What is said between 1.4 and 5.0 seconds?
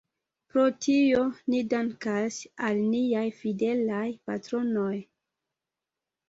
ni dankas al niaj fidelaj patronoj.